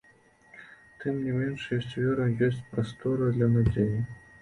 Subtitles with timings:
[1.03, 4.07] Тым не менш, ёсць вера, ёсць прастора для надзеі.